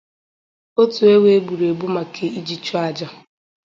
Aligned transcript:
otu 0.81 0.99
ewu 1.13 1.25
e 1.35 1.37
gburu 1.45 1.65
egbu 1.71 1.87
maka 1.95 2.25
iji 2.39 2.55
chụọ 2.65 2.77
àjà 2.87 3.07